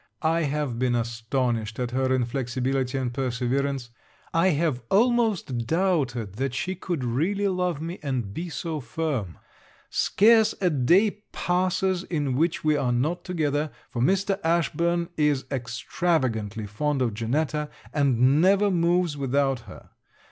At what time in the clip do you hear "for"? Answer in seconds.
13.91-14.01